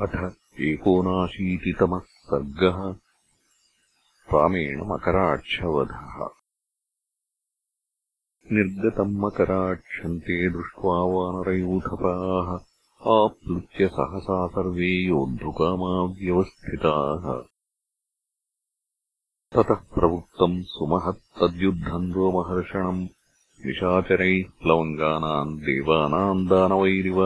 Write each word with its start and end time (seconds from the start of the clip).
अथ 0.00 0.14
एकोनाशीतितमः 0.66 2.04
सर्गः 2.28 2.78
रामेण 4.34 4.80
मकराक्षवधः 4.90 6.14
निर्गतम् 8.52 9.18
मकराक्षन्ते 9.24 10.38
दृष्ट्वा 10.54 10.96
वानरयूथपाः 11.12 12.48
आप्लुत्य 13.16 13.88
सहसा 13.98 14.40
सर्वे 14.56 14.90
योद्धुकामा 15.08 15.92
व्यवस्थिताः 16.22 17.30
ततः 19.54 19.84
प्रवृत्तम् 19.94 20.60
सुमहत्तद्युद्धम् 20.72 22.12
रोमहर्षणम् 22.16 23.06
निशाचरैः 23.66 24.50
प्लवङ्गानाम् 24.62 25.58
देवानाम् 25.68 26.46
दानवैरिव 26.54 27.24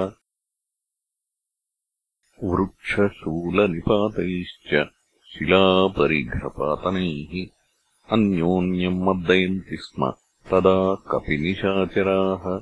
वृक्षशूलनिपातैश्च 2.45 4.91
शिलापरिघ्रपातनैः 5.33 7.47
अन्योन्यम् 8.12 9.02
मर्दयन्ति 9.02 9.77
स्म 9.77 10.15
तदा 10.51 10.95
कपिनिशाचराः। 10.95 12.61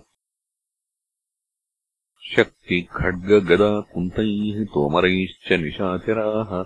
शक्तिखड्गगदाकुन्तैः 2.36 4.64
तोमरैश्च 4.64 5.52
निशाचराः 5.52 6.64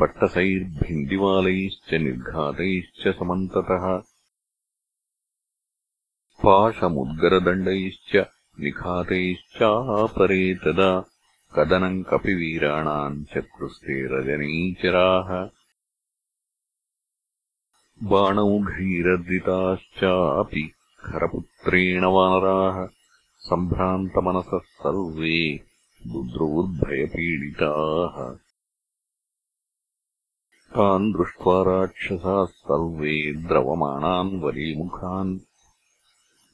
पट्टसैर्भिन्दिवालैश्च 0.00 1.94
निर्घातैश्च 1.94 3.08
समन्ततः। 3.08 4.02
पाशमुद्गरदण्डैश्च 6.42 8.26
निखातैश्चापरे 8.60 10.54
तदा 10.54 11.10
कदनम् 11.56 12.04
कपिवीराणाम् 12.04 13.24
चक्रुस्ते 13.24 14.06
रजनीचराः। 14.06 15.50
बाणौघैरर्दिताश्चापि 18.02 20.72
खरपुत्रेण 21.00 22.04
वानराः। 22.04 22.88
सम्भ्रान्तमनसः 23.38 24.58
सर्वे 24.58 25.60
दुद्रोद्भयपीडिताः। 26.06 28.38
तान् 30.74 31.12
दृष्ट्वा 31.12 31.62
राक्षसाः 31.62 32.44
सर्वे 32.44 33.32
द्रवमाणान् 33.32 34.40
वलीमुखान्। 34.40 35.38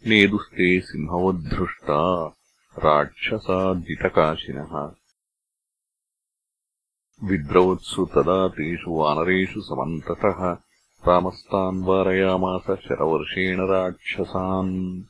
नेदुस्ते 0.06 0.80
सिंहवद्धृष्टा 0.80 2.28
राक्षसाजितकाशिनः 2.78 4.94
विद्रवत्सु 7.25 8.06
तदा 8.06 8.48
तेषु 8.48 8.91
वानरेषु 8.91 9.61
समन्ततः 9.61 10.58
रामस्तान् 11.08 11.84
वारयामास 11.84 12.62
शरवर्षेण 12.62 13.61
राक्षसान्। 13.61 15.02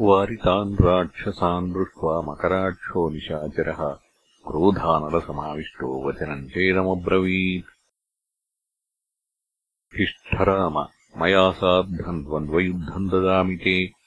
वारितान् 0.00 0.74
राक्षसान् 0.74 1.72
दृष्ट्वा 1.72 2.22
मकराक्षो 2.22 3.10
निशाचरः 3.10 3.98
क्रोधानलसमाविष्टो 4.46 6.08
वचनम् 6.08 6.48
चेदमब्रवीत्। 6.48 7.66
तिष्ठराम 9.96 10.88
मया 11.16 11.50
सार्धम् 11.50 12.24
द्वन्द्वयुद्धम् 12.24 13.08
ददामि 13.08 13.56
ते 13.56 13.99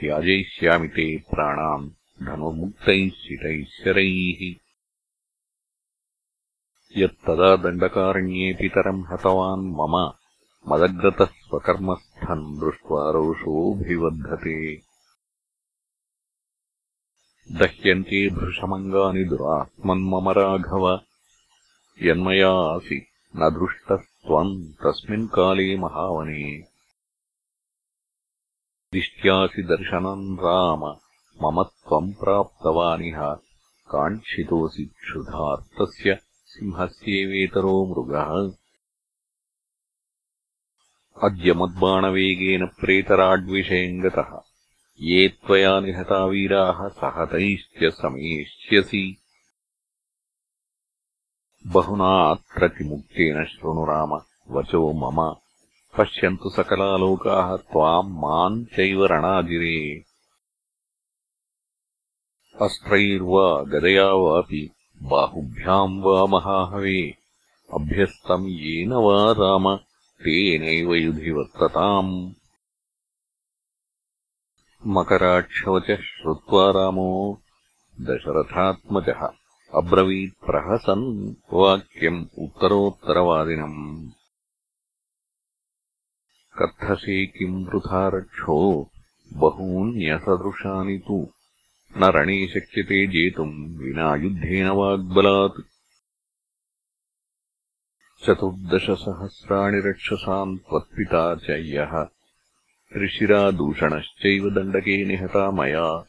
त्याजयिष्यामि 0.00 0.88
ते 0.88 1.18
प्राणान् 1.18 1.90
धनुर्मुक्तैः 2.26 3.64
शरैः 3.64 4.54
यत्तदा 6.96 7.56
दण्डकारण्ये 7.56 8.52
पितरम् 8.52 9.04
हतवान् 9.12 9.66
मम 9.66 10.12
मदग्रतः 10.68 11.24
स्वकर्मस्थम् 11.24 12.60
दृष्ट्वा 12.60 13.10
रोषोऽभिवर्धते। 13.10 14.76
दह्यन्ते 17.52 18.30
भृशमङ्गानि 18.30 19.24
दुरात्मन्मम 19.24 20.30
राघव। 20.30 21.00
यन्मयासि 22.02 23.06
न 23.36 23.40
दृष्टस्त्वम् 23.40 24.72
तस्मिन् 24.72 25.28
काले 25.28 25.76
महावने 25.76 26.69
दिष्ट्यासि 28.93 29.63
दर्शनम् 29.71 30.37
राम 30.43 30.83
मम 31.43 31.61
त्वम् 31.63 32.13
प्राप्तवानिह 32.19 33.19
काङ्क्षितोऽसि 33.93 34.85
क्षुधार्तस्य 35.01 36.17
सिंहस्येवेतरो 36.53 37.75
मृगः 37.89 38.31
अद्य 41.27 41.53
मद्बाणवेगेन 41.61 42.65
प्रेतराड्विषयम् 42.79 44.01
गतः 44.03 44.31
ये 44.99 45.27
त्वया 45.45 45.79
निहता 45.85 46.23
वीराः 46.31 46.87
सहतैश्च 46.99 47.83
समेष्यसि 47.99 49.05
बहुना 51.65 52.11
अत्र 52.31 52.67
किमुक्तेन 52.77 53.43
शृणु 53.51 53.85
राम 53.91 54.13
वचो 54.57 54.81
मम 55.01 55.21
पश्यन्तु 55.98 56.50
सकलालोकाः 56.50 57.56
त्वाम् 57.56 58.12
माम् 58.12 58.64
चैव 58.64 59.04
रणाजिरे। 59.04 60.04
अस्त्रैर्वा 62.62 63.62
गदया 63.62 64.06
वापि 64.06 64.70
बाहुभ्याम् 65.02 66.02
वा 66.02 66.26
महाहवे। 66.26 67.14
अभ्यस्तम् 67.74 68.46
येन 68.48 68.92
वा 68.92 69.32
राम 69.32 69.76
तेनैव 70.22 70.94
युधि 70.94 71.30
वर्तताम् 71.30 72.32
मकराक्षवचः 74.86 75.96
श्रुत्वा 75.96 76.70
रामो 76.70 77.42
दशरथात्मजः 78.00 79.28
अब्रवीत्प्रहसन् 79.74 81.34
वाक्यम् 81.52 82.26
उत्तरोत्तरवादिनम् 82.38 84.19
कथसे 86.62 87.26
किम् 87.26 87.66
वृथा 87.66 88.08
रक्षो 88.08 88.90
बहून्यसदृशानि 89.32 90.98
तु। 90.98 91.32
न 91.96 92.04
रणे 92.04 92.48
शक्यते 92.48 93.06
जेतुम् 93.06 93.78
विना 93.78 94.16
युद्धेन 94.16 94.68
वाग्बलात्। 94.68 95.62
चतुर्दशसहस्राणि 98.26 99.78
रक्षसाम् 99.78 100.58
त्वत्पिता 100.58 101.34
च 101.34 101.50
यः। 101.50 102.08
त्रिशिरादूषणश्चैव 102.92 104.50
दण्डके 104.50 105.04
निहता 105.04 105.50
मया। 105.50 106.06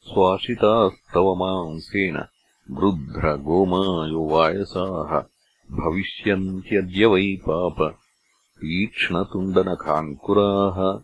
स्वाशितास्तव 0.00 1.34
मांसेन 1.34 2.24
गृध्रगोमायुवायसाः 2.70 5.22
भविष्यन्त्यद्य 5.76 7.06
वै 7.06 7.38
पाप 7.48 7.98
तीक्ष्णतुण्डनखाङ्कुराः। 8.62 11.00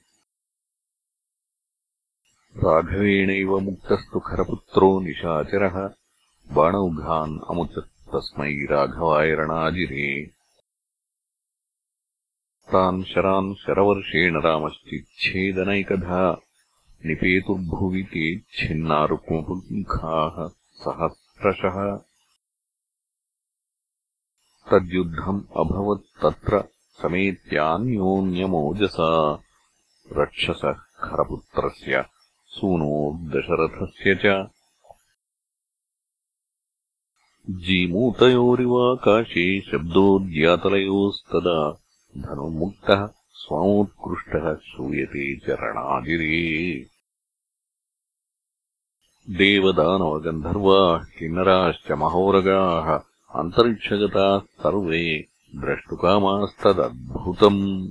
राघवेणैव 2.57 3.59
मुक्तस्तु 3.59 4.21
खरपुत्रो 4.21 5.01
निशाचरः। 5.01 5.91
बाणौघान् 6.55 7.39
अमुचत् 7.51 8.15
तस्मै 8.15 8.67
राघवाय 8.71 9.35
रणाजिरे 9.35 10.31
तान् 12.73 13.05
शरान् 13.05 13.55
शरवर्षेण 13.55 14.41
रामश्चिच्छेदनैकधा। 14.41 16.41
निपेतुर्भुवि 17.07 18.03
ते 18.03 18.39
छिन्नारुक्मुखाः 18.39 20.51
सहस्रशः। 20.73 22.01
तद्युद्धम् 24.71 25.43
अभवत् 25.57 26.23
तत्र 26.23 26.69
समेत्यान्योन्यमोजसा 27.02 29.10
रक्षसः 30.20 30.80
खरपुत्रस्य 31.04 32.04
सूनोर्दशरथस्य 32.58 34.16
च 34.24 34.34
जीमूतयोरिवाकाशे 37.68 39.46
शब्दोद्यातलयोस्तदा 39.70 41.56
धनुर्मुक्तः 42.26 43.02
स्वामोत्कृष्टः 43.44 44.46
श्रूयते 44.68 45.26
च 45.46 45.58
रणाजिरे 45.62 46.38
देवदानवगन्धर्वाः 49.42 51.04
किन्नराश्च 51.18 51.92
महोरगाः 52.04 52.88
अन्तरिक्षगताः 53.42 54.40
सर्वे 54.64 55.04
द्रष्टुकामास्तदद्भुतम्। 55.57 57.91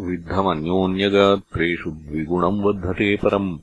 विद्धमन्योन्यगात्रेषु 0.00 1.90
द्विगुणम् 1.90 2.62
वर्धते 2.62 3.16
परम्। 3.16 3.58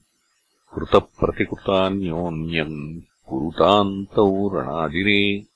कृतप्रतिकृतान्योन्यम् 0.73 3.01
कुरुतान्तौ 3.29 4.51
रणाजिरे 4.53 5.47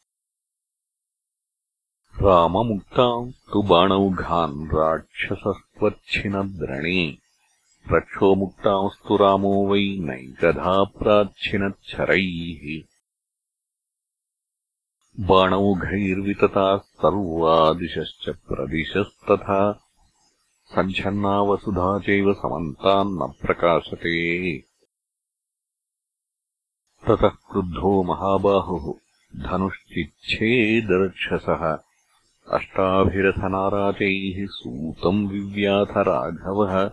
राममुक्ताम् 2.22 3.32
तु 3.32 3.62
बाणौघान् 3.62 4.68
राक्षसस्त्वच्छिनद्रणे। 4.68 7.18
रक्षोमुक्तांस्तु 7.92 9.18
रामो 9.18 9.68
वै 9.68 9.80
नैकधा 9.80 10.84
प्राच्छिनच्छरैः 10.84 12.97
बाणौघैर्वितताः 15.20 16.78
सर्वादिशश्च 16.78 18.30
प्रदिशस्तथा। 18.30 19.80
सञ्छन्ना 20.66 21.42
वसुधा 21.42 22.00
चैव 22.00 22.34
समन्तान्न 22.34 23.34
प्रकाशते। 23.42 24.64
ततः 27.08 27.28
क्रुद्धो 27.28 28.04
महाबाहुः 28.04 28.94
धनुश्चिच्छेदरक्षसः। 29.36 31.78
अष्टाभिरथनाराचैः 32.58 34.48
सूतम् 34.50 35.28
विव्याथराघवः। 35.28 36.92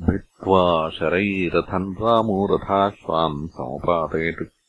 भित्त्वा 0.00 0.90
शरैरथम् 0.90 1.94
रामो 1.94 2.56
रथाश्वान् 2.56 3.48
समपातयत् 3.48 4.59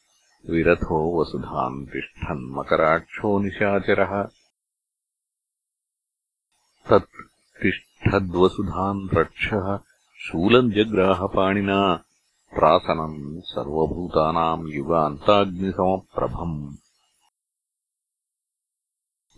विरथो 0.49 1.21
वसुधाम् 1.21 1.85
तिष्ठन्मकराक्षो 1.85 3.39
निशाचरः। 3.39 4.29
तत् 6.89 7.63
तिष्ठद्वसुधान् 7.63 9.15
रक्षः 9.15 9.79
शूलम् 10.19 10.71
जग्राहपाणिना 10.71 12.03
प्रासनम् 12.55 13.41
सर्वभूतानाम् 13.41 14.69
युगान्ताग्निसमप्रभम्। 14.69 16.75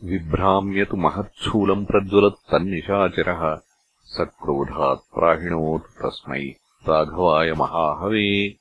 विभ्राम्यतु 0.03 0.97
महत्शूलम् 0.97 1.85
प्रज्वलत्तन्निशाचरः 1.85 3.61
सक्रोधात् 4.05 5.13
प्राहिणोत् 5.13 5.83
तस्मै 5.83 6.55
राघवाय 6.89 7.53
महाहवे 7.53 8.59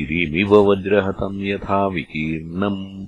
गिरिमिव 0.05 0.55
वज्रहतम् 0.55 1.43
यथा 1.43 1.87
विकीर्णम्। 1.87 3.07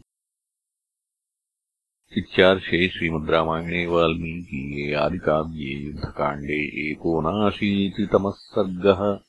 इत्यार्षे 2.17 2.89
श्रीमद् 2.89 3.29
रामायणे 3.29 3.85
वाल्मीकीये 3.85 4.93
आदिकाव्ये 4.93 5.73
युद्धकाण्डे 5.87 6.91
एकोनाशीतितमः 6.91 8.31
सर्गः 8.31 9.19